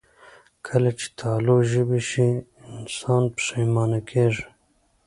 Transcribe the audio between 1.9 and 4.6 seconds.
شي، انسان پښېمانه کېږي